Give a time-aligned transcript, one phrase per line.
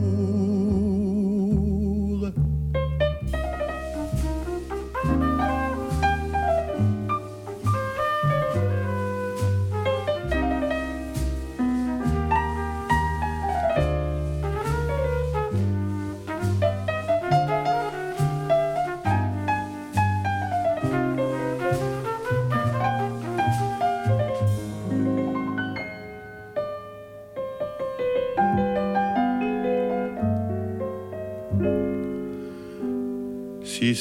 [0.00, 0.49] you.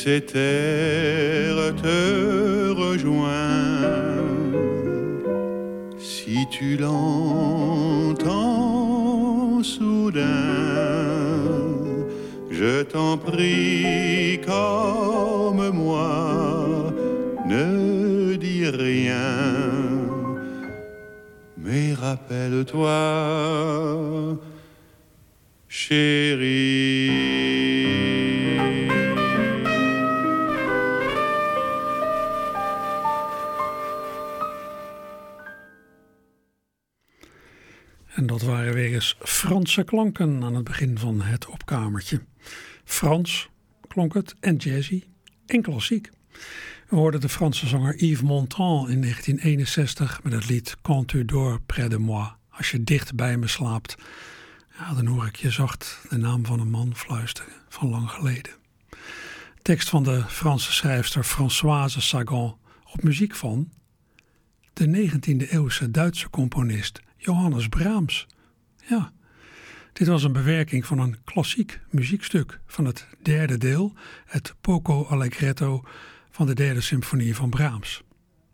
[0.09, 0.21] Ces
[1.81, 4.25] te rejoint,
[5.99, 8.23] si tu l'entends
[9.61, 10.25] soudain,
[12.49, 16.91] je t'en prie comme moi,
[17.45, 19.37] ne dis rien,
[21.57, 22.97] mais rappelle-toi,
[25.67, 26.88] chérie.
[39.49, 42.21] Franse klanken aan het begin van het opkamertje.
[42.83, 43.49] Frans
[43.87, 45.03] klonk het en jazzy
[45.45, 46.09] en klassiek.
[46.87, 51.59] We hoorden de Franse zanger Yves Montand in 1961 met het lied Quand tu dors
[51.65, 52.27] près de moi.
[52.49, 53.95] Als je dicht bij me slaapt,
[54.77, 58.51] ja, dan hoor ik je zacht de naam van een man fluisteren van lang geleden.
[59.61, 63.71] Tekst van de Franse schrijfster Françoise Sagan op muziek van
[64.73, 68.27] de 19e eeuwse Duitse componist Johannes Brahms.
[68.87, 69.11] Ja,
[69.99, 73.93] dit was een bewerking van een klassiek muziekstuk van het derde deel,
[74.25, 75.83] het Poco Allegretto
[76.31, 78.03] van de derde symfonie van Brahms.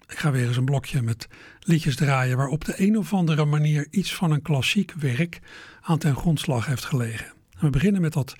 [0.08, 1.28] Ik ga weer eens een blokje met
[1.60, 5.40] liedjes draaien waar op de een of andere manier iets van een klassiek werk
[5.82, 7.26] aan ten grondslag heeft gelegen.
[7.26, 8.36] En we beginnen met dat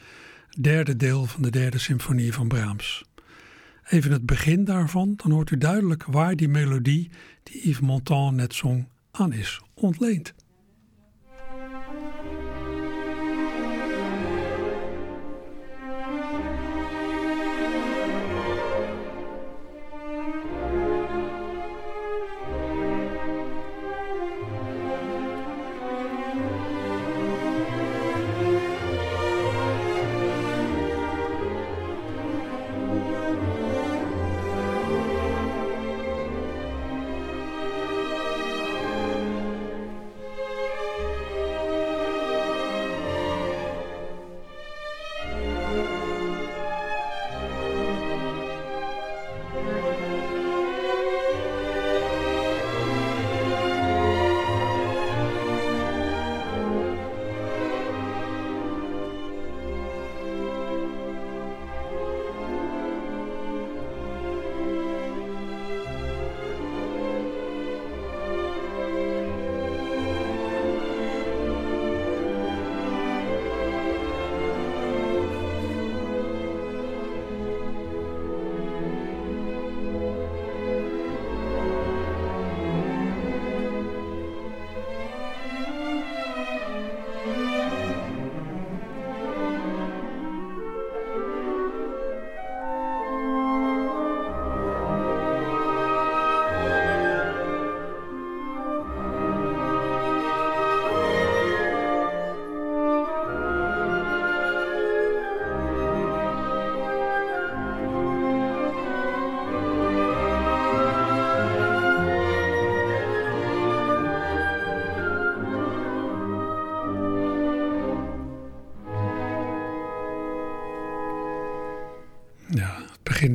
[0.60, 3.04] derde deel van de derde symfonie van Brahms.
[3.90, 7.10] Even het begin daarvan, dan hoort u duidelijk waar die melodie
[7.44, 10.34] die Yves Montand net zong aan is ontleend.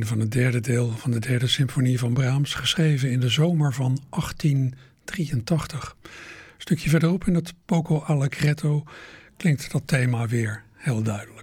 [0.05, 3.99] Van het derde deel van de derde symfonie van Brahms, geschreven in de zomer van
[4.09, 5.95] 1883.
[6.03, 6.09] Een
[6.57, 8.83] stukje verderop in het Poco Allegretto
[9.37, 11.40] klinkt dat thema weer heel duidelijk.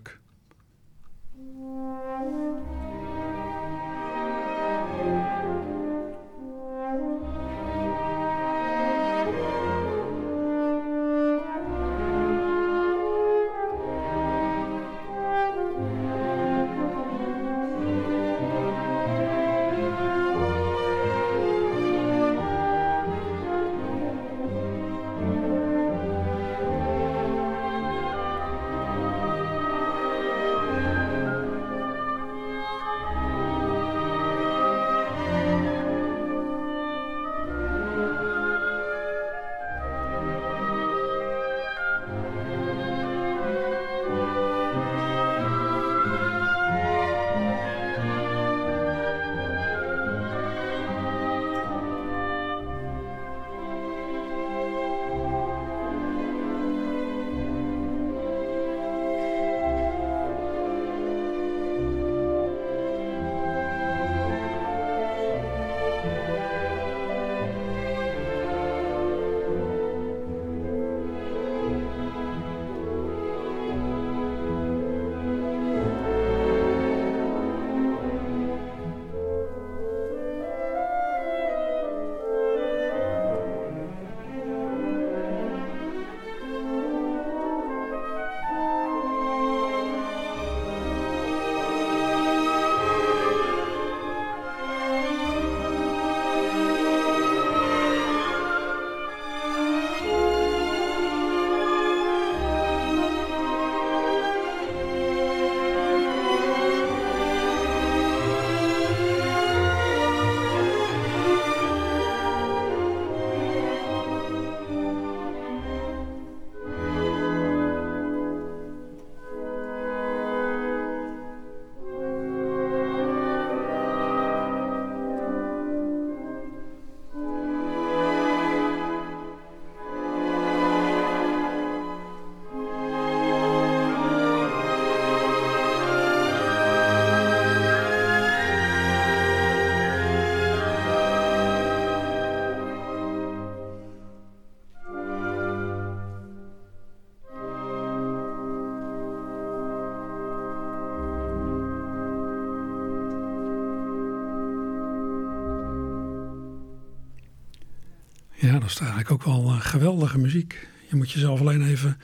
[158.40, 160.68] Ja, dat is eigenlijk ook wel uh, geweldige muziek.
[160.88, 161.96] Je moet jezelf alleen even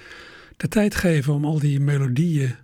[0.57, 2.55] de tijd geven om al die melodieën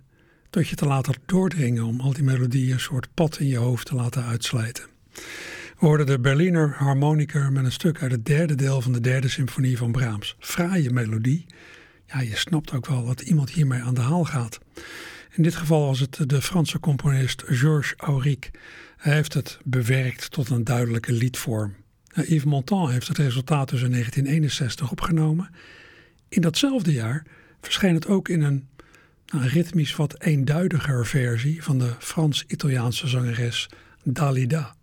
[0.49, 1.83] tot je te laten doordringen.
[1.83, 4.83] Om al die melodieën een soort pad in je hoofd te laten uitslijten.
[5.13, 9.27] We hoorden de Berliner Harmoniker met een stuk uit het derde deel van de derde
[9.27, 10.35] symfonie van Brahms.
[10.39, 11.45] Fraaie melodie.
[12.05, 14.59] Ja, je snapt ook wel dat iemand hiermee aan de haal gaat.
[15.31, 18.51] In dit geval was het de Franse componist Georges Auric.
[18.97, 21.75] Hij heeft het bewerkt tot een duidelijke liedvorm.
[22.13, 25.49] Nou, Yves Montand heeft het resultaat dus in 1961 opgenomen.
[26.29, 27.25] In datzelfde jaar
[27.61, 28.67] verscheen het ook in een,
[29.25, 33.69] nou, ritmisch wat eenduidiger versie van de Frans-Italiaanse zangeres
[34.03, 34.75] Dalida.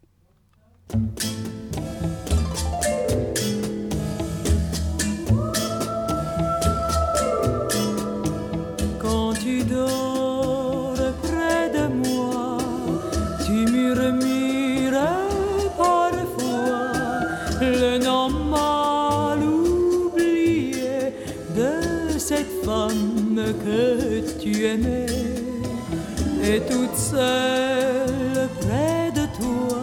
[26.60, 29.78] Toute seule près de toi,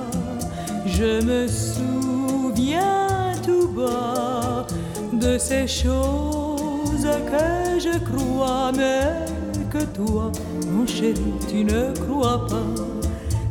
[0.85, 4.65] je me souviens tout bas
[5.13, 9.25] de ces choses que je crois, mais
[9.69, 10.31] que toi,
[10.71, 12.73] mon chéri, tu ne crois pas.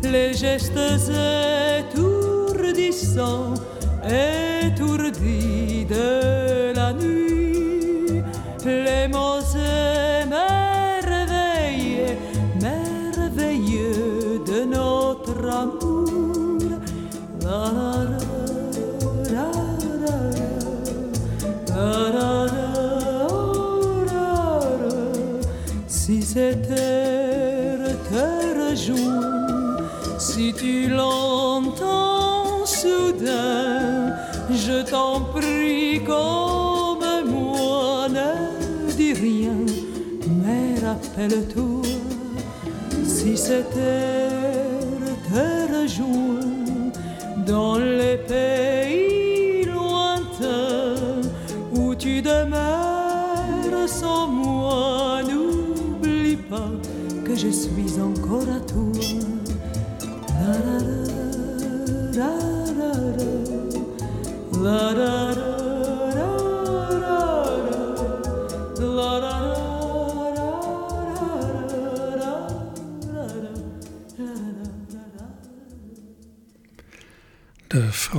[0.02, 0.78] Les gestes
[1.78, 3.54] étourdissants,
[4.04, 8.22] étourdis de la nuit,
[8.64, 9.84] les mots si
[41.16, 41.82] rappelle tout
[43.04, 44.13] si c'était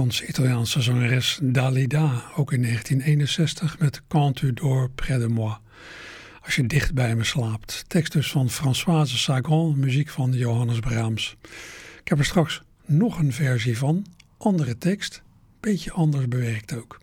[0.06, 5.56] Frans-Italiaanse zangeres Dalida, ook in 1961 met Quand tu dors près de moi.
[6.42, 7.86] Als je dicht bij me slaapt.
[7.88, 11.36] Tekst dus van Françoise Sagan, muziek van Johannes Brahms.
[12.02, 14.06] Ik heb er straks nog een versie van,
[14.38, 15.22] andere tekst,
[15.60, 17.00] beetje anders bewerkt ook.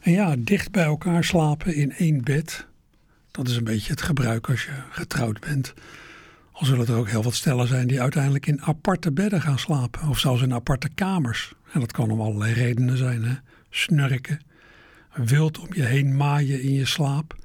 [0.00, 2.66] En ja, dicht bij elkaar slapen in één bed,
[3.30, 5.74] dat is een beetje het gebruik als je getrouwd bent.
[6.52, 10.08] Al zullen er ook heel wat stellen zijn die uiteindelijk in aparte bedden gaan slapen.
[10.08, 11.54] Of zelfs in aparte kamers.
[11.72, 13.24] En dat kan om allerlei redenen zijn.
[13.24, 13.34] Hè?
[13.70, 14.40] Snurken,
[15.14, 17.36] wild om je heen maaien in je slaap.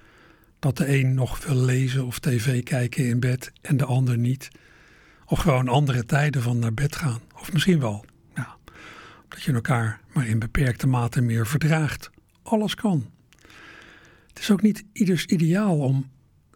[0.59, 4.49] Dat de een nog wil lezen of tv kijken in bed en de ander niet.
[5.25, 7.21] Of gewoon andere tijden van naar bed gaan.
[7.39, 8.05] Of misschien wel,
[8.35, 8.57] ja,
[9.27, 12.09] dat je elkaar maar in beperkte mate meer verdraagt.
[12.43, 13.11] Alles kan.
[14.27, 16.09] Het is ook niet ieders ideaal om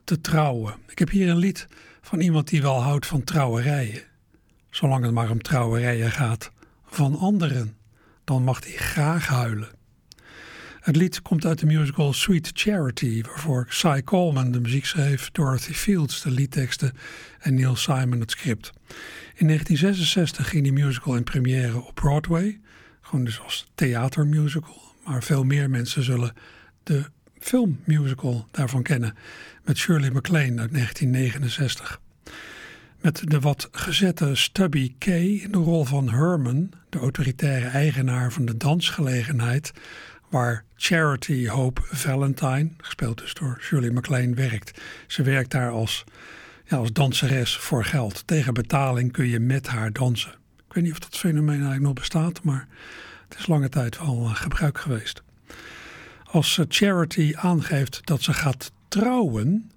[0.03, 0.75] te trouwen.
[0.87, 1.67] Ik heb hier een lied
[2.01, 4.01] van iemand die wel houdt van trouwerijen.
[4.69, 6.51] Zolang het maar om trouwerijen gaat
[6.91, 7.77] van anderen,
[8.23, 9.69] dan mag hij graag huilen.
[10.79, 15.73] Het lied komt uit de musical Sweet Charity, waarvoor Cy Coleman de muziek schreef, Dorothy
[15.73, 16.93] Fields de liedteksten
[17.39, 18.71] en Neil Simon het script.
[19.35, 22.59] In 1966 ging die musical in première op Broadway,
[23.01, 26.33] gewoon dus als theatermusical, maar veel meer mensen zullen
[26.83, 27.05] de
[27.39, 29.15] filmmusical daarvan kennen
[29.63, 32.01] met Shirley MacLaine uit 1969.
[33.01, 38.45] Met de wat gezette Stubby Kay in de rol van Herman, de autoritaire eigenaar van
[38.45, 39.71] de dansgelegenheid,
[40.29, 44.81] waar Charity Hope Valentine, gespeeld dus door Shirley MacLaine, werkt.
[45.07, 46.03] Ze werkt daar als,
[46.65, 48.27] ja, als danseres voor geld.
[48.27, 50.31] Tegen betaling kun je met haar dansen.
[50.67, 52.67] Ik weet niet of dat fenomeen eigenlijk nog bestaat, maar
[53.29, 55.23] het is lange tijd wel gebruik geweest.
[56.23, 59.71] Als Charity aangeeft dat ze gaat trouwen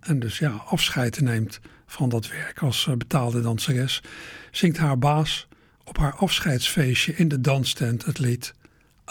[0.00, 1.60] en dus ja, afscheid neemt
[1.92, 4.02] van dat werk als eh, betaalde danseres,
[4.50, 5.48] zingt haar baas
[5.84, 8.54] op haar afscheidsfeestje in de danstent het lied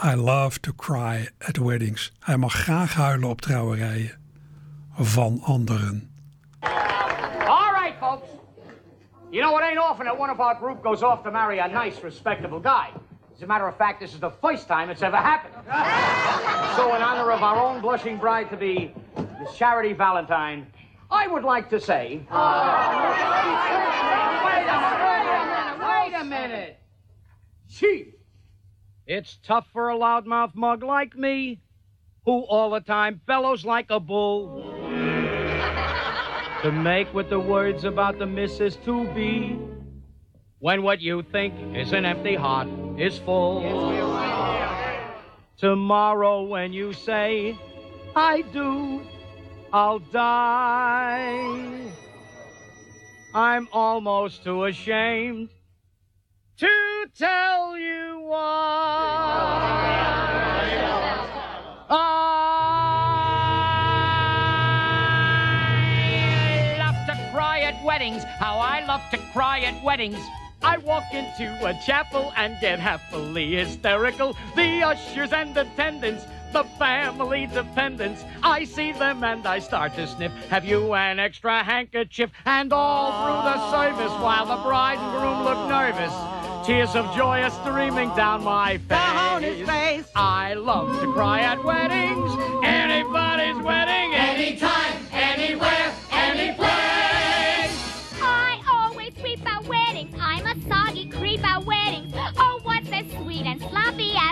[0.04, 2.12] I love to cry at weddings.
[2.20, 4.12] Hij mag graag huilen op trouwerijen
[4.94, 6.12] van anderen.
[7.48, 8.28] All right, folks.
[9.30, 11.68] You know, it ain't often that one of our group goes off to marry a
[11.68, 12.90] nice, respectable guy.
[13.36, 15.54] As a matter of fact, this is the first time it's ever happened.
[16.76, 18.94] so, in honor of our own blushing bride to be,
[19.40, 20.66] Miss Charity Valentine,
[21.12, 22.26] I would like to say.
[22.32, 23.12] Ah.
[24.46, 24.80] wait a
[25.46, 26.80] minute, wait a minute.
[27.68, 28.14] Gee,
[29.06, 31.62] it's tough for a loudmouth mug like me,
[32.26, 34.64] who all the time bellows like a bull,
[36.62, 39.60] to make with the words about the missus to be,
[40.60, 43.62] when what you think is an empty heart is full.
[45.58, 47.58] Tomorrow, when you say,
[48.16, 49.02] I do,
[49.74, 51.92] I'll die.
[53.34, 55.48] I'm almost too ashamed
[56.58, 59.62] to tell you why.
[61.90, 61.96] I
[66.78, 70.20] love to cry at weddings, how I love to cry at weddings.
[70.62, 74.36] I walk into a chapel and get happily hysterical.
[74.56, 78.24] The ushers and attendants the family dependents.
[78.44, 80.32] I see them and I start to sniff.
[80.50, 82.32] Have you an extra handkerchief?
[82.46, 86.14] And all through the service, while the bride and groom look nervous,
[86.66, 89.68] tears of joy are streaming down my face.
[89.68, 90.12] Face.
[90.16, 92.32] I love to cry at weddings,
[92.64, 94.14] anybody's wedding,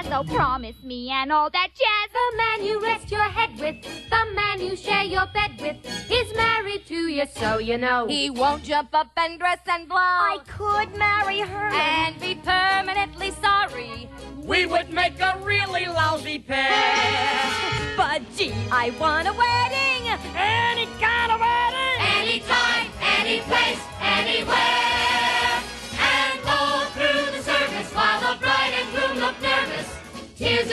[0.09, 2.11] sloppy as oh, promise me and all that jazz.
[2.13, 5.77] The man you rest your head with, the man you share your bed with,
[6.11, 8.07] is married to you, so you know.
[8.07, 9.97] He won't jump up and dress and blow.
[9.97, 11.69] I could marry her.
[11.69, 14.09] and be permanently sorry.
[14.37, 17.95] We would make a really lousy pair.
[17.95, 20.18] But gee, I want a wedding.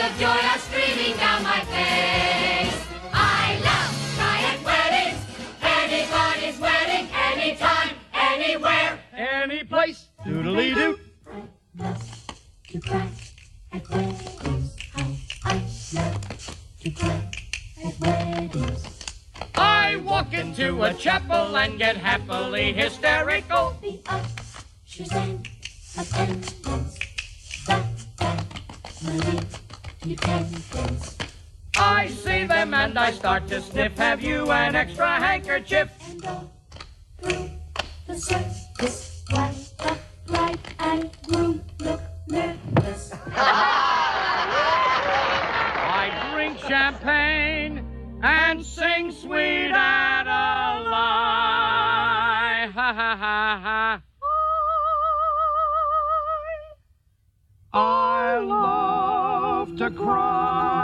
[0.07, 2.77] Of joy are streaming down my face.
[3.13, 5.19] I love at weddings.
[5.61, 8.99] Anybody's wedding, anytime, anywhere.
[9.13, 10.07] Any place.
[10.25, 10.99] Doodly doo.
[12.69, 13.09] To cry
[13.73, 14.75] at weddings.
[15.43, 15.55] I
[15.93, 17.31] love to cry
[17.85, 18.83] at weddings.
[19.55, 23.75] I walk into a chapel and get happily hysterical.
[23.81, 25.47] The ushers and
[25.97, 26.66] attendants.
[30.17, 31.17] Dependence.
[31.77, 33.95] I see them and I start to sniff.
[33.97, 35.89] Have you an extra handkerchief?
[36.09, 36.51] And all
[37.21, 37.51] through
[38.07, 43.11] the circus, while the bride and groom look nervous.
[45.79, 47.85] I drink champagne
[48.23, 50.97] and sing sweet Adeline.
[52.71, 54.01] Ha ha ha ha.
[57.73, 58.66] I love
[60.07, 60.76] to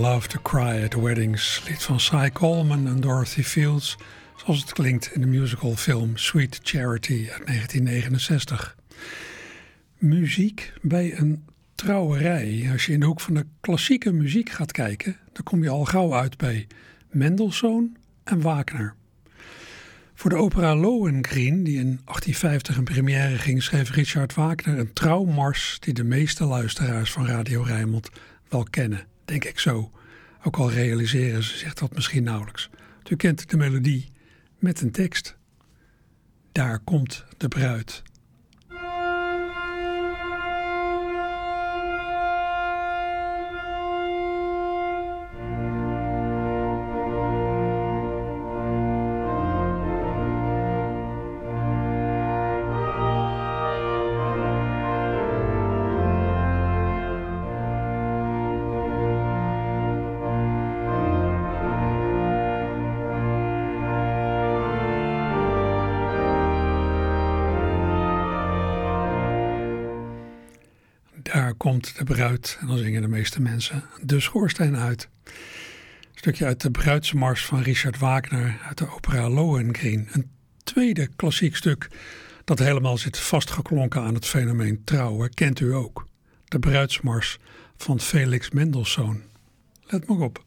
[0.00, 3.96] Love to Cry at Weddings, lied van Cy Coleman en Dorothy Fields,
[4.36, 8.76] zoals het klinkt in de musicalfilm Sweet Charity uit 1969.
[9.98, 12.68] Muziek bij een trouwerij.
[12.72, 15.84] Als je in de hoek van de klassieke muziek gaat kijken, dan kom je al
[15.84, 16.66] gauw uit bij
[17.10, 18.94] Mendelssohn en Wagner.
[20.14, 25.76] Voor de opera Lohengrin, die in 1850 in première ging, schreef Richard Wagner een trouwmars
[25.80, 28.10] die de meeste luisteraars van Radio Rijnmond
[28.48, 29.90] wel kennen denk ik zo.
[30.42, 32.70] Ook al realiseren ze zich dat misschien nauwelijks.
[33.08, 34.12] U kent de melodie
[34.58, 35.36] met een tekst.
[36.52, 38.02] Daar komt de bruid.
[71.60, 75.08] Komt de bruid en dan zingen de meeste mensen de schoorsteen uit.
[75.24, 75.32] Een
[76.14, 80.08] stukje uit de bruidsmars van Richard Wagner uit de opera Lohengrin.
[80.12, 80.30] Een
[80.62, 81.88] tweede klassiek stuk
[82.44, 86.06] dat helemaal zit vastgeklonken aan het fenomeen trouwen, kent u ook.
[86.44, 87.38] De bruidsmars
[87.76, 89.22] van Felix Mendelssohn.
[89.86, 90.44] Let maar op.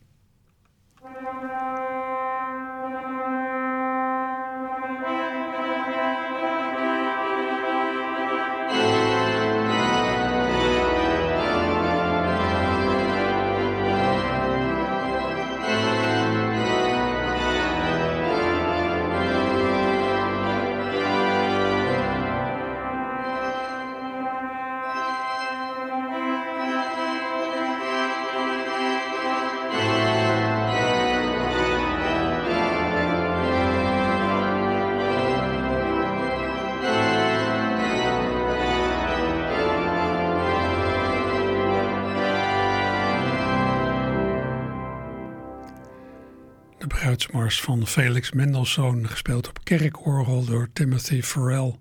[47.34, 51.76] Bruidsmars van Felix Mendelssohn, gespeeld op kerkorgel door Timothy Farrell.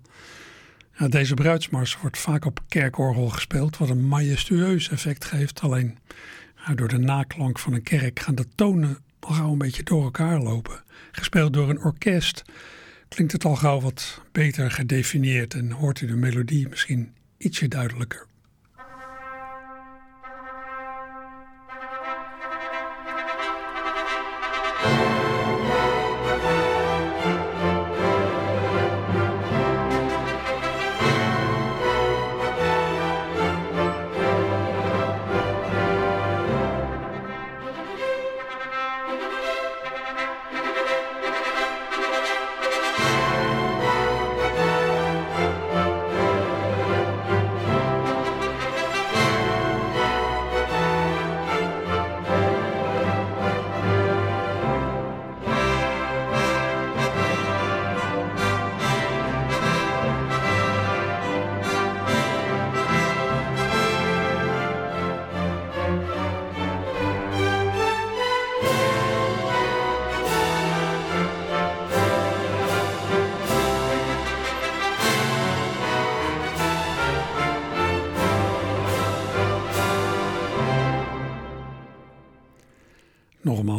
[1.09, 5.61] Deze bruidsmars wordt vaak op kerkorgel gespeeld, wat een majestueus effect geeft.
[5.61, 5.97] Alleen
[6.75, 10.39] door de naklank van een kerk gaan de tonen al gauw een beetje door elkaar
[10.39, 10.83] lopen.
[11.11, 12.43] Gespeeld door een orkest
[13.07, 18.25] klinkt het al gauw wat beter gedefinieerd en hoort u de melodie misschien ietsje duidelijker.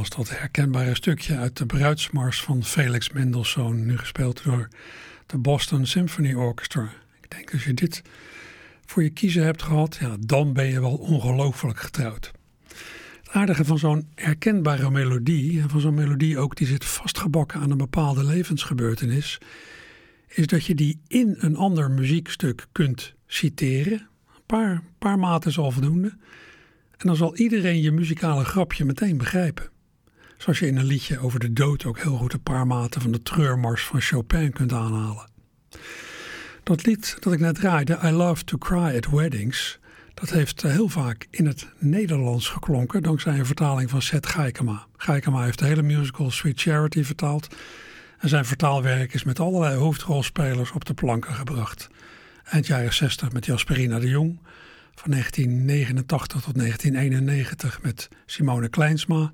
[0.08, 4.68] Dat herkenbare stukje uit de bruidsmars van Felix Mendelssohn, nu gespeeld door
[5.26, 6.92] de Boston Symphony Orchestra.
[7.20, 8.02] Ik denk als je dit
[8.84, 12.32] voor je kiezen hebt gehad, ja, dan ben je wel ongelooflijk getrouwd.
[13.22, 17.70] Het aardige van zo'n herkenbare melodie, en van zo'n melodie ook die zit vastgebakken aan
[17.70, 19.38] een bepaalde levensgebeurtenis,
[20.28, 24.08] is dat je die in een ander muziekstuk kunt citeren.
[24.34, 26.08] Een paar, paar maten is al voldoende.
[26.96, 29.72] En dan zal iedereen je muzikale grapje meteen begrijpen.
[30.44, 33.12] Zoals je in een liedje over de dood ook heel goed een paar maten van
[33.12, 35.30] de treurmars van Chopin kunt aanhalen.
[36.62, 39.78] Dat lied dat ik net draaide, I Love to Cry at Weddings,
[40.14, 44.87] dat heeft heel vaak in het Nederlands geklonken dankzij een vertaling van Seth Geikema.
[44.96, 47.54] Geikema heeft de hele musical Sweet Charity vertaald
[48.18, 51.88] en zijn vertaalwerk is met allerlei hoofdrolspelers op de planken gebracht.
[52.44, 54.38] Eind jaren 60 met Jasperina de Jong,
[54.94, 59.30] van 1989 tot 1991 met Simone Kleinsma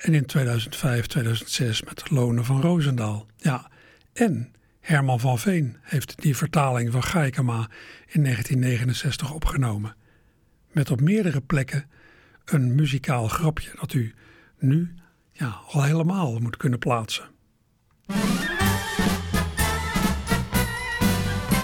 [0.00, 3.26] en in 2005, 2006 met Lone van Roosendaal.
[3.36, 3.70] Ja,
[4.12, 7.68] en Herman van Veen heeft die vertaling van Gaikema
[8.06, 9.96] in 1969 opgenomen.
[10.72, 11.86] Met op meerdere plekken
[12.44, 14.14] een muzikaal grapje dat u
[14.58, 14.94] nu
[15.32, 17.28] ja, al helemaal moet kunnen plaatsen.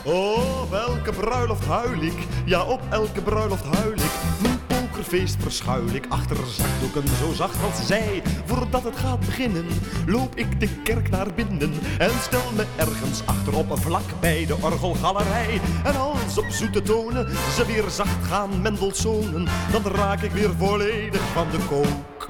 [0.05, 4.56] Oh, welke bruiloft huil ik, ja op elke bruiloft huil ik.
[4.97, 8.23] Pokerfeest verschuil ik achter zakdoeken zo zacht als zij.
[8.45, 9.67] Voordat het gaat beginnen,
[10.07, 11.73] loop ik de kerk naar binnen.
[11.99, 15.61] En stel me ergens achterop vlak bij de orgelgalerij.
[15.85, 21.23] En als op zoete tonen ze weer zacht gaan Mendelssohnen, dan raak ik weer volledig
[21.33, 22.29] van de kook.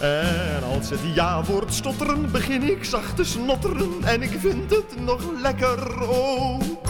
[0.00, 4.04] En als het ja-woord stotteren, begin ik zacht te snotteren.
[4.04, 6.89] En ik vind het nog lekker ook.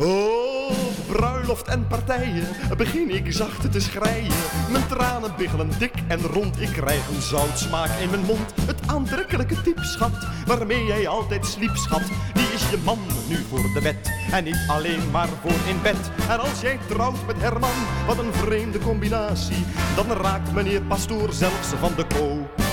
[0.00, 0.70] Oh,
[1.06, 4.32] bruiloft en partijen, begin ik zacht te schreien.
[4.70, 8.52] Mijn tranen biggelen dik en rond, ik krijg een zoutsmaak in mijn mond.
[8.66, 12.02] Het aantrekkelijke type schat, waarmee jij altijd sliep schat.
[12.32, 16.10] Die is je man nu voor de wet, en niet alleen maar voor in bed.
[16.28, 19.64] En als jij trouwt met Herman, wat een vreemde combinatie.
[19.96, 22.66] Dan raakt meneer pastoor zelfs van de koop.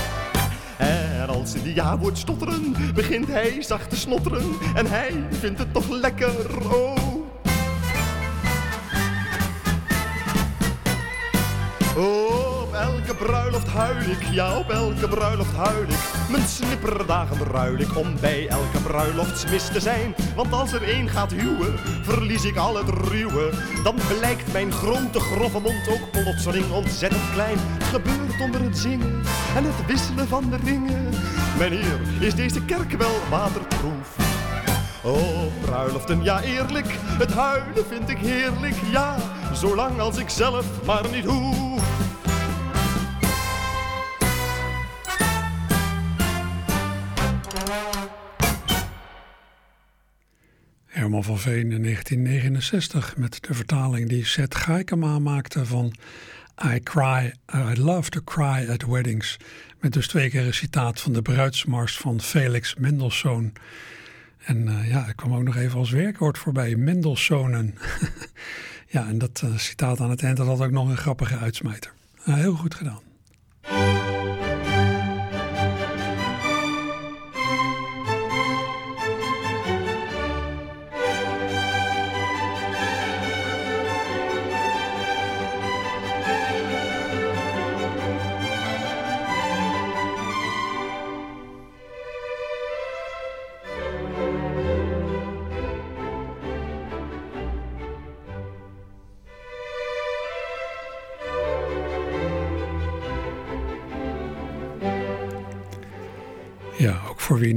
[0.76, 4.56] En als hij ja wordt stotteren, begint hij zacht te snotteren.
[4.74, 6.34] En hij vindt het toch lekker,
[6.72, 7.15] oh.
[11.96, 16.30] Oh, op elke bruiloft huil ik, ja op elke bruiloft huil ik.
[16.30, 20.14] Mijn snipperdagen ruil ik om bij elke bruiloftsmis te zijn.
[20.34, 23.50] Want als er één gaat huwen, verlies ik al het ruwe.
[23.82, 27.58] Dan blijkt mijn grote grove mond ook plotseling ontzettend klein.
[27.78, 29.22] Gebeurt onder het zingen
[29.56, 31.08] en het wisselen van de ringen.
[31.58, 34.25] Meneer, is deze kerk wel waterproef?
[35.06, 39.16] Oh, bruiloften, ja eerlijk, het huilen vind ik heerlijk, ja,
[39.52, 42.04] zolang als ik zelf maar niet hoef.
[50.86, 55.94] Herman van Veen in 1969 met de vertaling die Seth Gaikema maakte van
[56.74, 59.36] I cry, I love to cry at weddings.
[59.80, 63.52] Met dus twee keer een citaat van de bruidsmars van Felix Mendelssohn.
[64.46, 67.74] En uh, ja, ik kwam ook nog even als werkwoord voorbij, Mendelssohnen.
[68.94, 71.92] ja, en dat uh, citaat aan het eind dat had ook nog een grappige uitsmijter.
[72.28, 73.00] Uh, heel goed gedaan.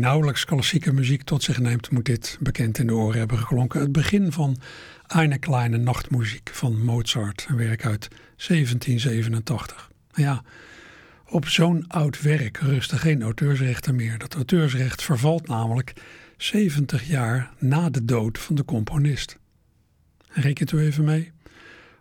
[0.10, 3.82] Nauwelijks klassieke muziek tot zich neemt, moet dit bekend in de oren hebben geklonken.
[3.82, 4.58] Het begin van
[5.08, 8.08] Eine kleine nachtmuziek van Mozart, een werk uit
[8.48, 9.92] 1787.
[10.14, 10.44] Ja,
[11.26, 14.18] op zo'n oud werk rusten geen auteursrechten meer.
[14.18, 15.94] Dat auteursrecht vervalt namelijk
[16.38, 19.38] 70 jaar na de dood van de componist.
[20.28, 21.32] Rekent u even mee.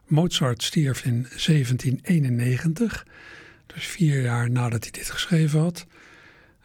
[0.06, 3.06] Mozart stierf in 1791,
[3.66, 5.86] dus vier jaar nadat hij dit geschreven had.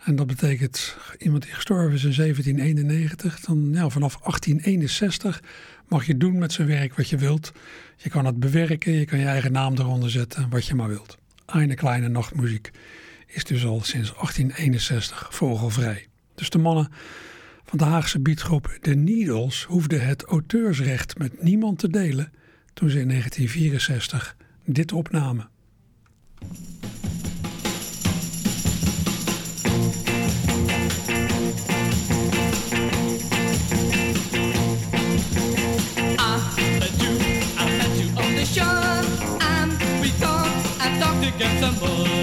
[0.03, 5.43] En dat betekent iemand die gestorven is in 1791, dan ja, vanaf 1861
[5.87, 7.51] mag je doen met zijn werk wat je wilt.
[7.97, 11.17] Je kan het bewerken, je kan je eigen naam eronder zetten, wat je maar wilt.
[11.45, 12.71] Eine kleine nachtmuziek
[13.27, 16.07] is dus al sinds 1861 vogelvrij.
[16.35, 16.91] Dus de mannen
[17.63, 22.31] van de Haagse biedgroep The Needles hoefden het auteursrecht met niemand te delen
[22.73, 24.35] toen ze in 1964
[24.65, 25.49] dit opnamen.
[41.81, 42.22] amor.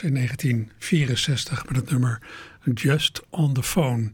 [0.00, 2.18] In 1964 met het nummer
[2.74, 4.10] Just on the Phone.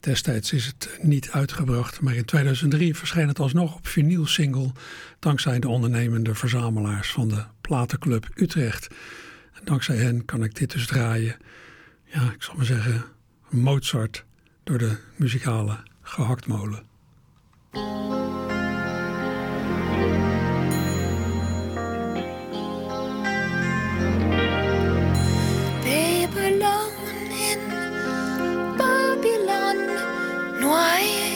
[0.00, 4.72] Destijds is het niet uitgebracht, maar in 2003 verscheen het alsnog op vinyl single
[5.18, 8.88] dankzij de ondernemende verzamelaars van de Platenclub Utrecht.
[9.64, 11.36] Dankzij hen kan ik dit dus draaien.
[12.04, 13.04] Ja, ik zal maar zeggen
[13.48, 14.24] Mozart
[14.64, 16.88] door de muzikale gehaktmolen.
[30.70, 31.30] noyé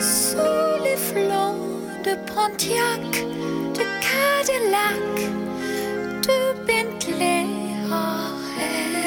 [0.00, 1.58] sous les flots
[2.06, 3.10] de Pontiac,
[3.78, 5.14] de Cadillac,
[6.28, 7.46] de Bentley.
[7.90, 8.34] Oh,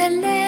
[0.03, 0.44] elle est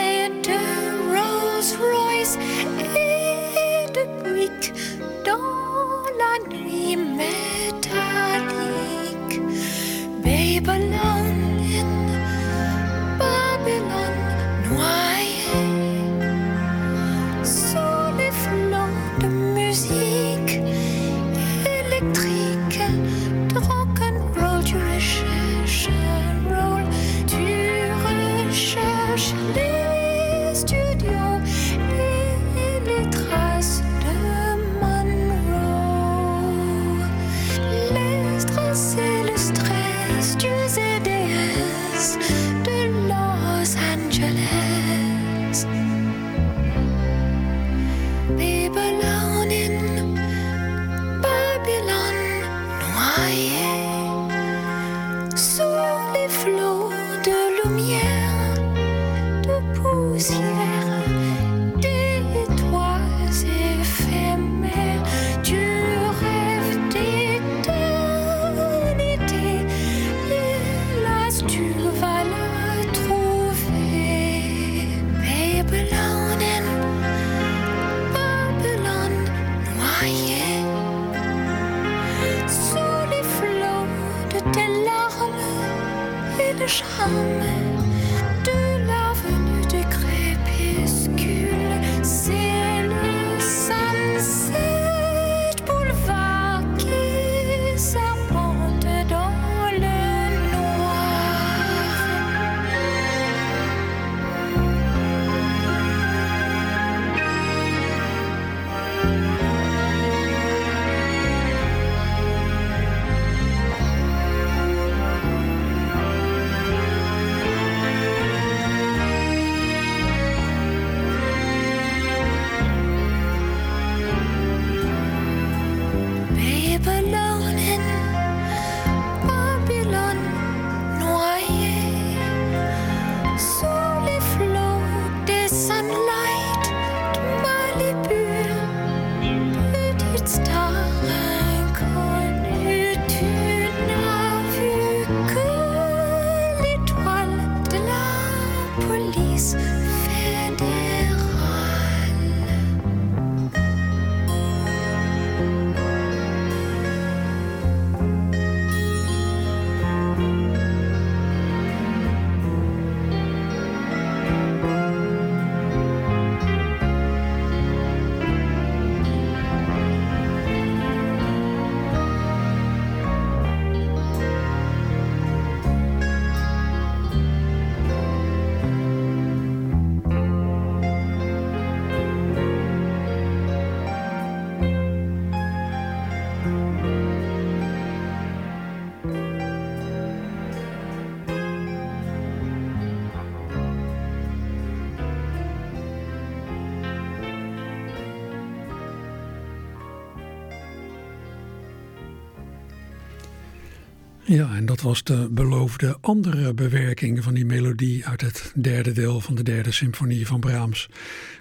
[204.29, 209.21] Ja, en dat was de beloofde andere bewerking van die melodie uit het derde deel
[209.21, 210.89] van de derde symfonie van Brahms.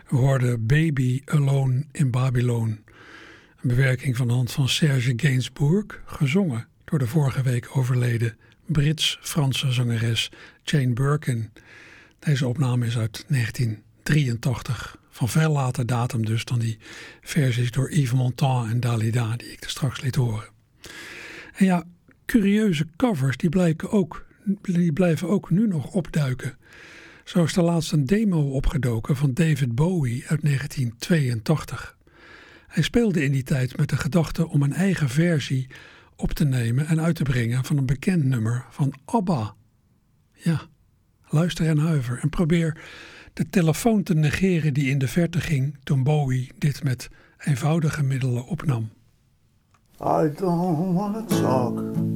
[0.09, 2.68] We hoorden Baby Alone in Babylon.
[3.61, 9.72] Een bewerking van de hand van Serge Gainsbourg, gezongen door de vorige week overleden Brits-Franse
[9.72, 10.31] zangeres
[10.62, 11.53] Jane Birkin.
[12.18, 16.79] Deze opname is uit 1983, van veel later datum dus dan die
[17.20, 20.49] versies door Yves Montand en Dalida die ik er straks liet horen.
[21.53, 21.85] En ja,
[22.27, 24.27] curieuze covers die, blijken ook,
[24.62, 26.59] die blijven ook nu nog opduiken.
[27.25, 31.97] Zo is er laatst een demo opgedoken van David Bowie uit 1982.
[32.67, 35.67] Hij speelde in die tijd met de gedachte om een eigen versie
[36.17, 39.55] op te nemen en uit te brengen van een bekend nummer van ABBA.
[40.33, 40.61] Ja,
[41.29, 42.81] luister en huiver en probeer
[43.33, 47.09] de telefoon te negeren die in de verte ging toen Bowie dit met
[47.39, 48.91] eenvoudige middelen opnam.
[50.01, 52.15] I don't want to talk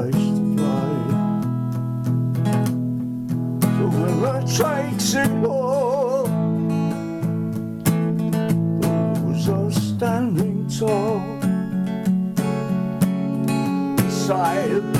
[0.00, 0.14] nice
[3.76, 4.40] to fly.
[4.46, 6.24] Takes it all.
[8.80, 11.20] Those are standing tall.
[14.08, 14.99] Silent.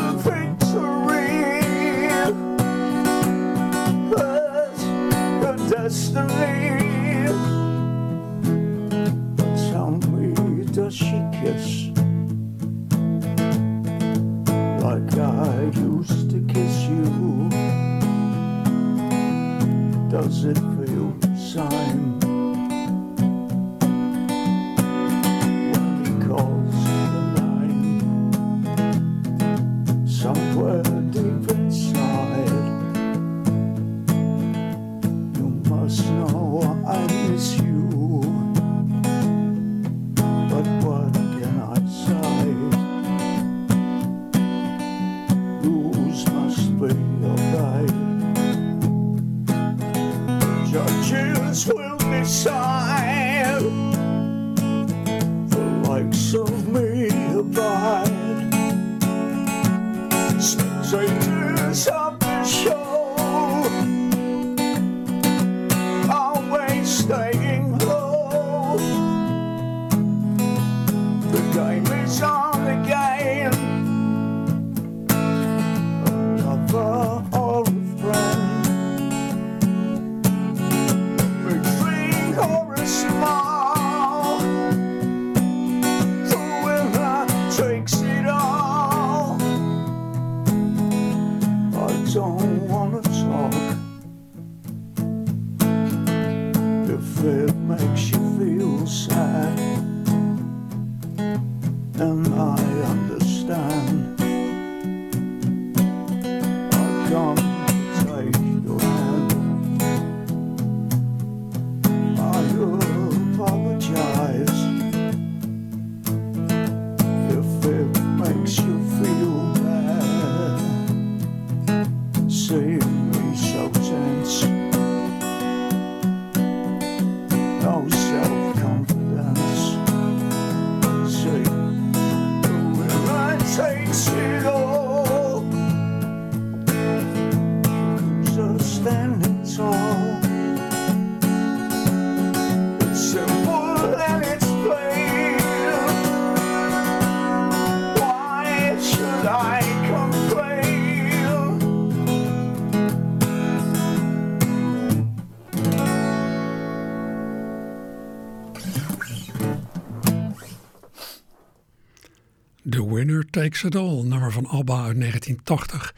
[163.65, 165.95] All, nummer van ABBA uit 1980.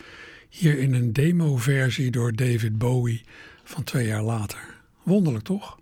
[0.49, 3.25] Hier in een demo-versie door David Bowie
[3.65, 4.59] van twee jaar later.
[5.03, 5.79] Wonderlijk toch?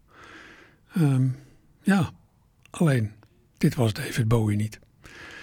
[0.94, 1.26] Ehm,
[1.82, 2.10] ja,
[2.70, 3.10] alleen
[3.58, 4.78] dit was David Bowie niet.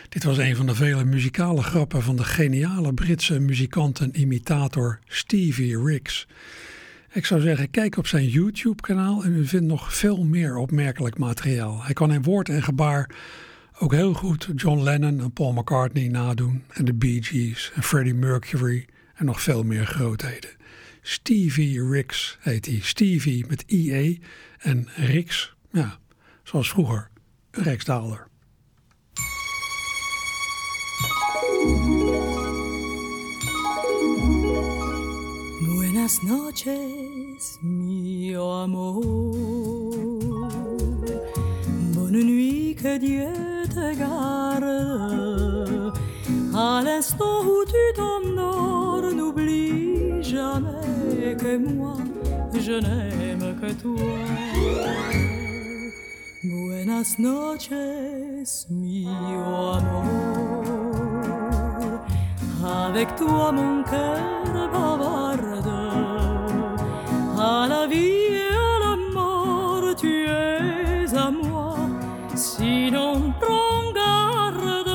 [0.09, 4.99] Dit was een van de vele muzikale grappen van de geniale Britse muzikant en imitator
[5.05, 6.27] Stevie Ricks.
[7.11, 11.83] Ik zou zeggen, kijk op zijn YouTube-kanaal en u vindt nog veel meer opmerkelijk materiaal.
[11.83, 13.09] Hij kan in woord en gebaar
[13.80, 16.63] ook heel goed John Lennon en Paul McCartney nadoen.
[16.69, 20.49] En de Bee Gees en Freddie Mercury en nog veel meer grootheden.
[21.01, 22.80] Stevie Ricks heet hij.
[22.82, 24.21] Stevie met IE
[24.57, 25.99] en Ricks, ja,
[26.43, 27.09] zoals vroeger,
[27.51, 28.28] een Rijksdaalder.
[35.59, 40.07] Buenas noches, mio amor.
[42.10, 43.28] Bonne nuit, que Dieu
[43.68, 44.64] te garde.
[46.55, 51.97] À l'instant où tu t'endors, n'oublie jamais que moi,
[52.53, 54.14] je n'aime que toi.
[56.45, 57.72] Buenas noches,
[58.70, 60.64] mio amor.
[62.86, 65.72] Avec toi, mon cœur bavarde.
[67.38, 70.66] À la vie et à la mort, tu es.
[72.38, 74.93] Sinon, prends garde.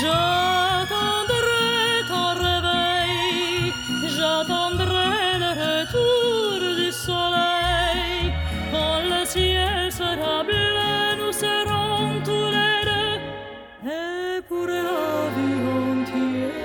[0.00, 1.66] J'attendrai
[2.06, 3.72] ton réveil,
[4.16, 8.32] j'attendrai le retour du soleil.
[8.70, 13.18] Quand le ciel sera bleu, nous serons tous les deux.
[13.90, 15.60] Et pour la vie
[15.90, 16.62] entière.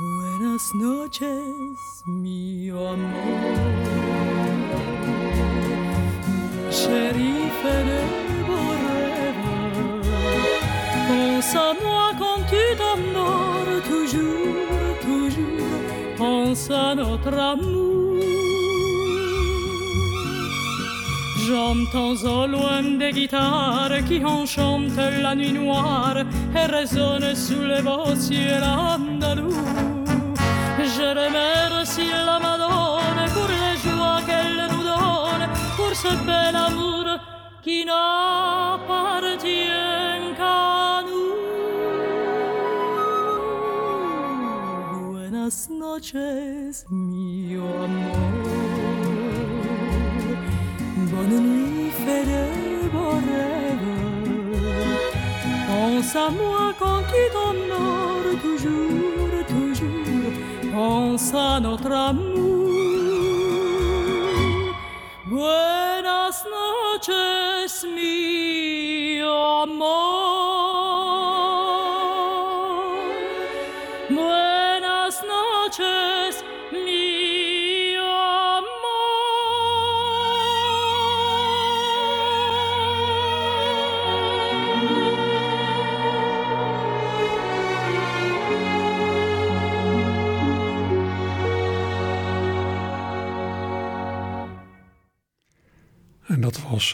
[0.00, 3.53] Buenas noches, mio amor.
[11.08, 16.16] Pense à moi quand tu t'endors, toujours, toujours.
[16.16, 17.94] Pense à notre amour.
[21.46, 26.16] J'entends au loin des guitares qui enchantent la nuit noire
[26.56, 29.52] et résonnent sous les beaux ciels andalous.
[30.78, 33.03] Je remercie la Madone
[35.94, 37.06] ce bel amour
[37.62, 39.68] qui n'appartient
[40.36, 41.34] qu'à nous.
[45.12, 48.16] Buenas noches, mio amor.
[51.10, 52.44] Bonne nuit, fais de.
[55.68, 60.32] Pense à moi quand tu t'endors, toujours, toujours.
[60.72, 62.73] Pense à notre amour.
[65.34, 70.53] Buenas noches, mio amor.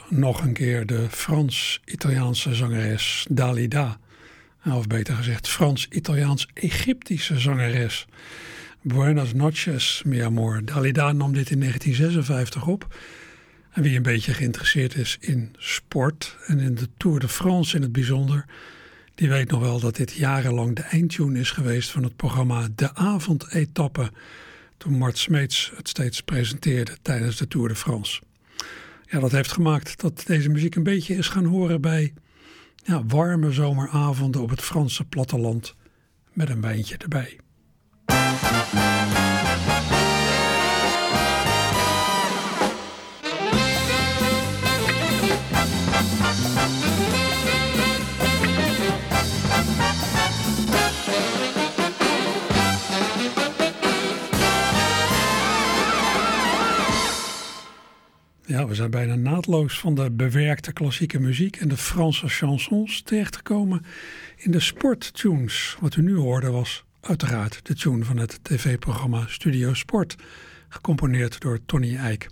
[0.08, 3.98] Nog een keer de Frans-Italiaanse zangeres Dalida.
[4.64, 8.06] Of beter gezegd, Frans-Italiaans-Egyptische zangeres.
[8.82, 10.64] Buenas noches, mi amor.
[10.64, 12.94] Dalida nam dit in 1956 op.
[13.70, 17.82] En wie een beetje geïnteresseerd is in sport en in de Tour de France in
[17.82, 18.44] het bijzonder,
[19.14, 22.94] die weet nog wel dat dit jarenlang de eindtune is geweest van het programma De
[22.94, 24.10] Avondetappe.
[24.76, 28.20] Toen Mart Smeets het steeds presenteerde tijdens de Tour de France.
[29.10, 32.14] Ja, dat heeft gemaakt dat deze muziek een beetje is gaan horen bij
[33.06, 35.74] warme zomeravonden op het Franse platteland
[36.32, 37.38] met een wijntje erbij.
[58.50, 63.84] Ja, we zijn bijna naadloos van de bewerkte klassieke muziek en de Franse chansons terechtgekomen
[64.36, 65.76] in de sporttunes.
[65.80, 70.16] Wat u nu hoorde was uiteraard de tune van het tv-programma Studio Sport,
[70.68, 72.28] gecomponeerd door Tony Eijk.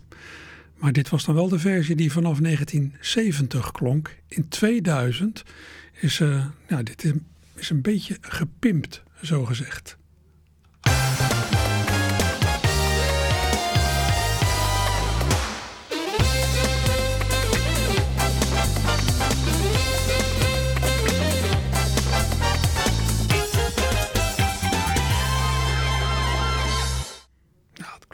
[0.75, 4.16] Maar dit was dan wel de versie die vanaf 1970 klonk.
[4.29, 5.43] In 2000
[6.01, 7.14] is, uh, ja, dit
[7.55, 9.97] is een beetje gepimpt, zo gezegd.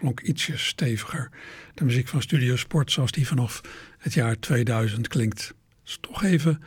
[0.05, 1.31] Klonk ietsje steviger.
[1.75, 3.61] De muziek van Studio Sport zoals die vanaf
[3.99, 5.55] het jaar 2000 klinkt.
[5.85, 6.63] Is toch even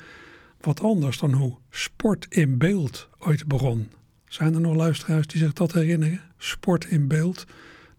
[0.62, 3.92] wat anders dan hoe sport in beeld ooit begon.
[4.28, 6.22] Zijn er nog luisteraars die zich dat herinneren?
[6.38, 7.46] Sport in beeld,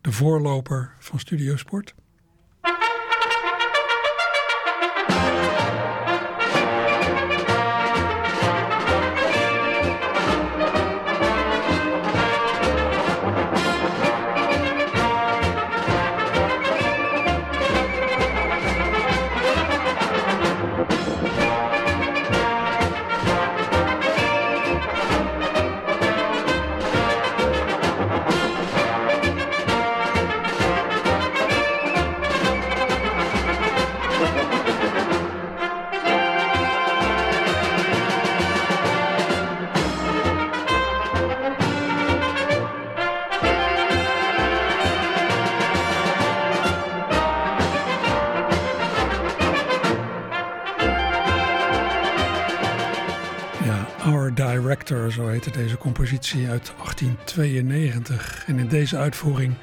[0.00, 1.94] de voorloper van Studio Sport.
[55.44, 58.44] Deze compositie uit 1892.
[58.46, 59.54] En in deze uitvoering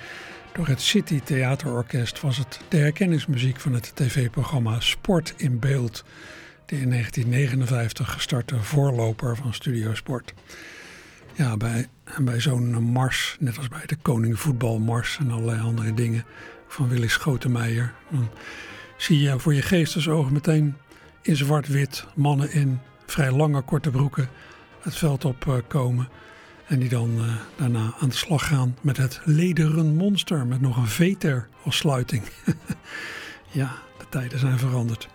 [0.53, 6.03] door het City Theaterorkest was het de herkenningsmuziek van het tv-programma Sport in Beeld,
[6.65, 10.33] de in 1959 gestarte voorloper van Studio Sport.
[11.33, 16.25] Ja, bij, bij zo'n mars, net als bij de Koning Voetbalmars en allerlei andere dingen
[16.67, 18.29] van Willy Schotenmeijer, dan
[18.97, 20.75] zie je voor je geestesoog meteen
[21.21, 24.29] in zwart-wit mannen in vrij lange korte broeken
[24.85, 26.07] het veld op eh, komen.
[26.67, 30.47] En die dan eh, daarna aan de slag gaan met het lederen monster.
[30.47, 32.23] Met nog een veter als sluiting.
[33.51, 35.07] ja, de tijden zijn veranderd.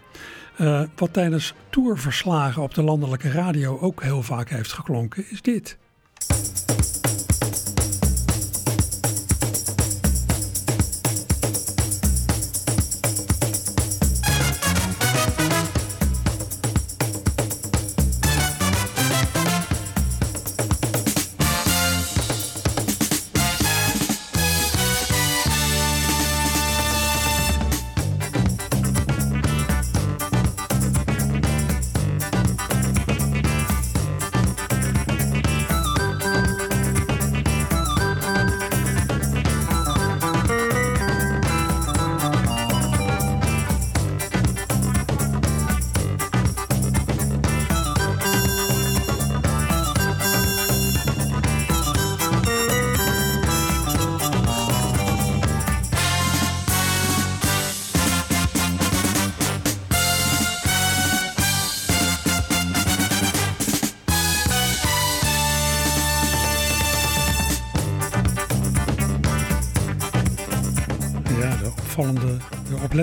[0.57, 5.79] Eh, wat tijdens tourverslagen op de landelijke radio ook heel vaak heeft geklonken, is dit.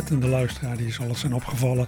[0.08, 1.88] Oplettende luisteraar die zal het zijn opgevallen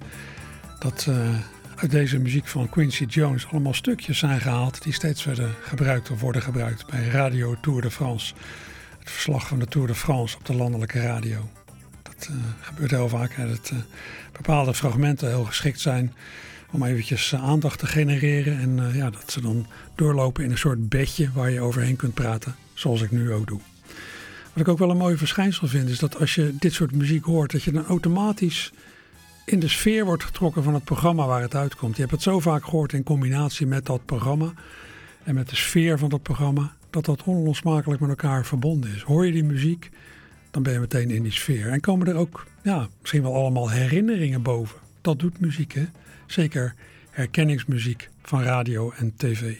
[0.79, 1.35] dat eh,
[1.75, 6.21] uit deze muziek van Quincy Jones allemaal stukjes zijn gehaald die steeds werden gebruikt of
[6.21, 8.33] worden gebruikt bij Radio Tour de France.
[8.99, 11.49] Het verslag van de Tour de France op de landelijke radio.
[12.03, 13.77] Dat eh, gebeurt heel vaak, hè, dat eh,
[14.31, 16.13] bepaalde fragmenten heel geschikt zijn
[16.71, 21.29] om eventjes aandacht te genereren en ja, dat ze dan doorlopen in een soort bedje
[21.33, 23.59] waar je overheen kunt praten, zoals ik nu ook doe.
[24.59, 27.23] Wat ik ook wel een mooi verschijnsel vind, is dat als je dit soort muziek
[27.23, 28.71] hoort, dat je dan automatisch
[29.45, 31.95] in de sfeer wordt getrokken van het programma waar het uitkomt.
[31.95, 34.53] Je hebt het zo vaak gehoord in combinatie met dat programma
[35.23, 39.01] en met de sfeer van dat programma, dat dat onlosmakelijk met elkaar verbonden is.
[39.01, 39.89] Hoor je die muziek,
[40.51, 41.67] dan ben je meteen in die sfeer.
[41.67, 44.79] En komen er ook, ja, misschien wel allemaal herinneringen boven.
[45.01, 45.85] Dat doet muziek, hè?
[46.25, 46.75] Zeker
[47.09, 49.55] herkenningsmuziek van radio en tv.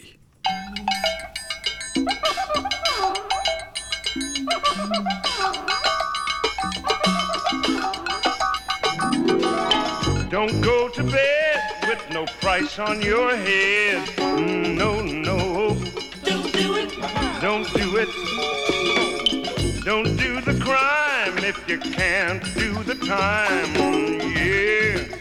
[10.29, 14.07] Don't go to bed with no price on your head.
[14.17, 15.75] Mm, No, no.
[16.23, 16.89] Don't do it.
[17.41, 18.09] Don't do it.
[19.85, 23.73] Don't do the crime if you can't do the time.
[23.75, 25.18] Mm, Yeah.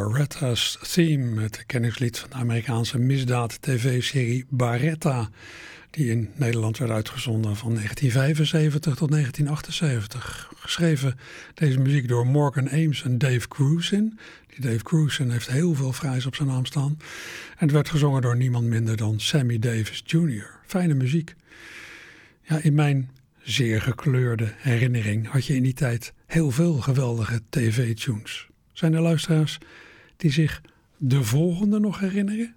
[0.00, 5.30] Barretta's Theme, het kennislied van de Amerikaanse misdaad-tv-serie Barretta,
[5.90, 10.52] die in Nederland werd uitgezonden van 1975 tot 1978.
[10.56, 11.18] Geschreven
[11.54, 14.18] deze muziek door Morgan Ames en Dave Cruisin.
[14.46, 16.96] Die Dave Cruisin heeft heel veel vrijs op zijn naam staan.
[17.50, 20.50] En het werd gezongen door niemand minder dan Sammy Davis Jr.
[20.66, 21.34] Fijne muziek.
[22.42, 23.10] Ja, in mijn
[23.42, 28.48] zeer gekleurde herinnering had je in die tijd heel veel geweldige tv-tunes.
[28.72, 29.58] Zijn er luisteraars
[30.20, 30.62] die zich
[30.96, 32.54] de volgende nog herinneren?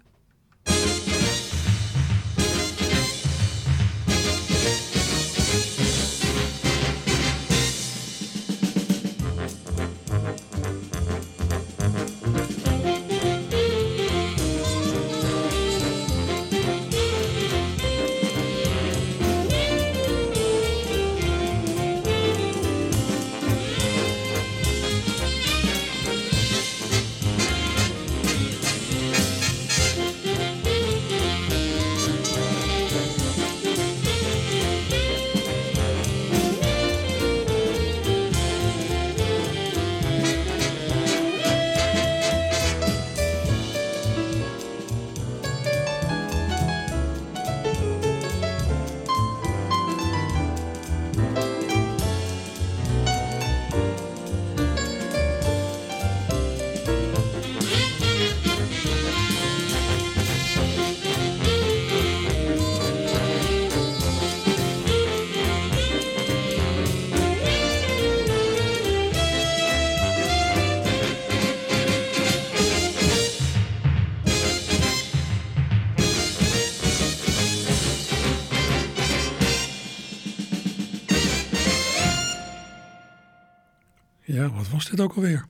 [84.64, 85.46] Wat was dit ook alweer?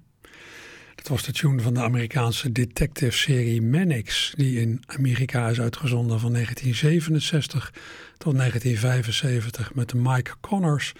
[0.94, 6.32] Dat was de tune van de Amerikaanse detective-serie Mannix, die in Amerika is uitgezonden van
[6.32, 7.72] 1967
[8.18, 10.92] tot 1975 met Mike Connors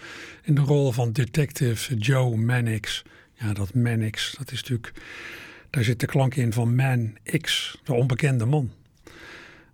[0.43, 3.03] in de rol van detective Joe Mannix.
[3.33, 4.93] Ja, dat Mannix, dat is natuurlijk,
[5.69, 8.71] daar zit de klank in van Man X, de onbekende man.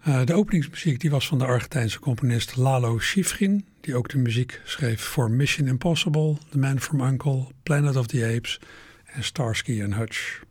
[0.07, 4.61] Uh, de openingsmuziek die was van de Argentijnse componist Lalo Schifrin, die ook de muziek
[4.63, 8.59] schreef voor Mission Impossible, The Man from Uncle, Planet of the Apes
[9.05, 10.41] en Starsky and Hutch.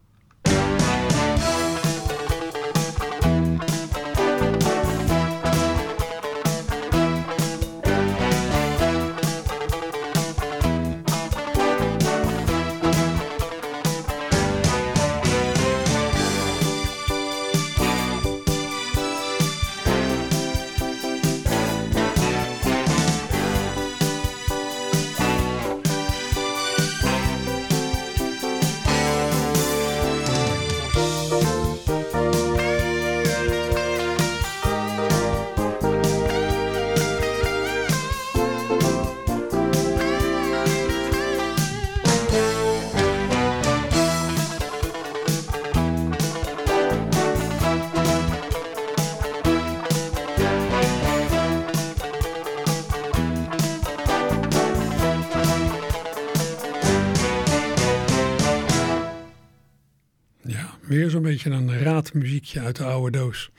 [61.43, 63.51] Beetje een raadmuziekje uit de oude doos.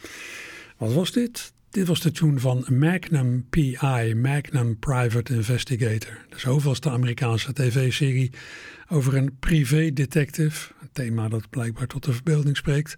[0.77, 1.53] Wat was dit?
[1.69, 6.17] Dit was de tune van Magnum PI, Magnum Private Investigator.
[6.29, 8.32] De zoveelste Amerikaanse tv-serie
[8.89, 10.73] over een privé-detective.
[10.82, 12.95] Een thema dat blijkbaar tot de verbeelding spreekt.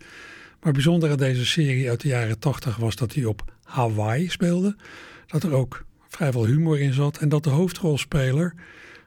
[0.62, 4.76] Maar bijzonder aan deze serie uit de jaren 80 was dat hij op Hawaii speelde.
[5.28, 7.18] Dat er ook vrij veel humor in zat.
[7.18, 8.56] En dat de hoofdrolspeler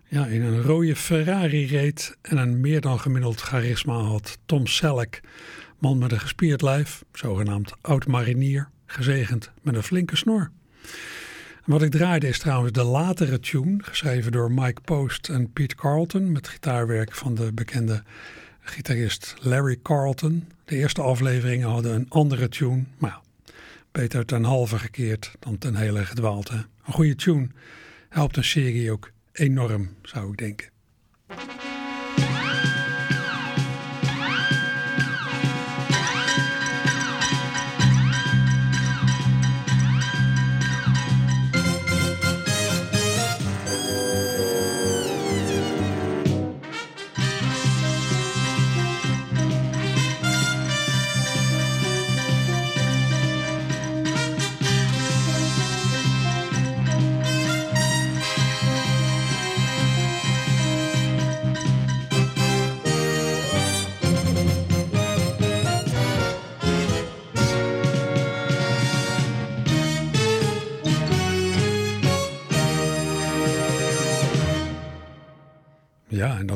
[0.08, 4.38] ja, in een rode Ferrari reed en een meer dan gemiddeld charisma had.
[4.46, 5.20] Tom Selleck,
[5.78, 10.50] man met een gespierd lijf, zogenaamd oud-marinier, gezegend met een flinke snor.
[11.64, 16.32] wat ik draaide is trouwens de latere tune, geschreven door Mike Post en Pete Carlton,
[16.32, 18.02] met gitaarwerk van de bekende
[18.60, 20.48] gitarist Larry Carlton.
[20.64, 23.20] De eerste afleveringen hadden een andere tune, maar
[23.92, 26.48] beter ten halve gekeerd dan ten hele gedwaald.
[26.48, 27.48] Een goede tune
[28.08, 30.75] helpt een serie ook enorm, zou ik denken.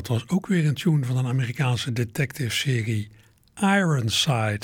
[0.01, 3.09] Dat was ook weer een tune van een Amerikaanse detective-serie
[3.61, 4.61] Ironside.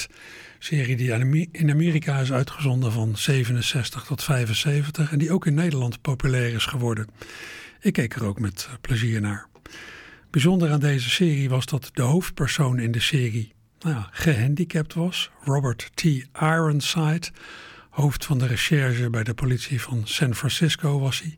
[0.60, 6.02] Serie die in Amerika is uitgezonden van 67 tot 75 en die ook in Nederland
[6.02, 7.08] populair is geworden.
[7.80, 9.48] Ik keek er ook met plezier naar.
[10.30, 15.32] Bijzonder aan deze serie was dat de hoofdpersoon in de serie nou ja, gehandicapt was.
[15.44, 16.04] Robert T.
[16.40, 17.28] Ironside,
[17.90, 21.36] hoofd van de recherche bij de politie van San Francisco was hij.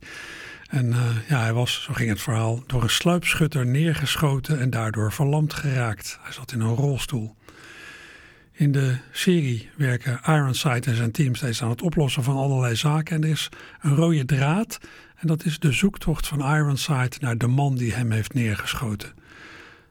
[0.70, 5.12] En uh, ja, hij was, zo ging het verhaal, door een sluipschutter neergeschoten en daardoor
[5.12, 6.18] verlamd geraakt.
[6.22, 7.36] Hij zat in een rolstoel.
[8.52, 13.16] In de serie werken Ironside en zijn team steeds aan het oplossen van allerlei zaken.
[13.16, 13.48] En er is
[13.80, 14.78] een rode draad.
[15.16, 19.08] En dat is de zoektocht van Ironside naar de man die hem heeft neergeschoten.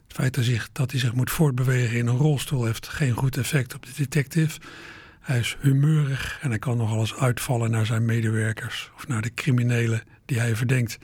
[0.08, 3.14] Het feit dat hij, zich, dat hij zich moet voortbewegen in een rolstoel heeft geen
[3.14, 4.60] goed effect op de detective.
[5.20, 9.34] Hij is humeurig en hij kan nog alles uitvallen naar zijn medewerkers of naar de
[9.34, 10.98] criminelen die hij verdenkt.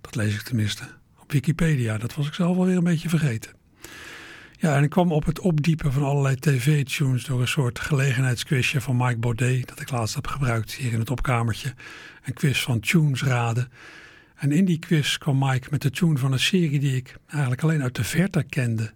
[0.00, 0.84] Dat lees ik tenminste
[1.18, 1.98] op Wikipedia.
[1.98, 3.50] Dat was ik zelf alweer een beetje vergeten.
[4.58, 8.96] Ja, en ik kwam op het opdiepen van allerlei tv-tunes door een soort gelegenheidsquizje van
[8.96, 11.74] Mike Baudet, dat ik laatst heb gebruikt hier in het opkamertje.
[12.22, 13.70] Een quiz van tunes raden.
[14.36, 17.62] En in die quiz kwam Mike met de tune van een serie die ik eigenlijk
[17.62, 18.92] alleen uit de verte kende.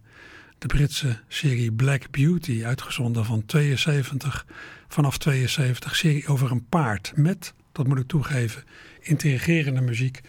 [0.58, 4.46] De Britse serie Black Beauty, uitgezonden van 72,
[4.88, 7.12] vanaf 72, serie over een paard.
[7.14, 8.64] Met, dat moet ik toegeven,
[9.01, 10.20] intrigerende muziek,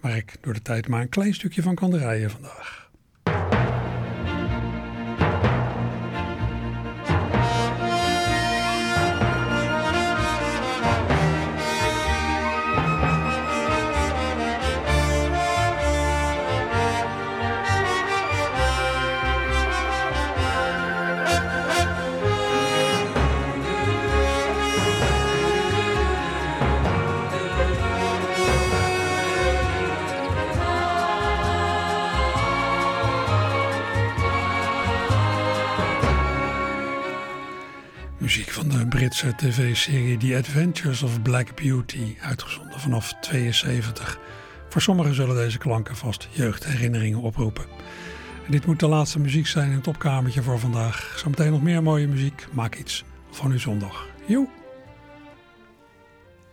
[0.00, 2.83] waar ik door de tijd maar een klein stukje van kan draaien vandaag.
[39.04, 44.18] Britse tv-serie The Adventures of Black Beauty, uitgezonden vanaf 72.
[44.68, 47.64] Voor sommigen zullen deze klanken vast jeugdherinneringen oproepen.
[48.44, 51.14] En dit moet de laatste muziek zijn in het opkamertje voor vandaag.
[51.16, 52.46] Zometeen nog meer mooie muziek.
[52.52, 54.06] Maak iets van uw zondag.
[54.26, 54.63] Joe!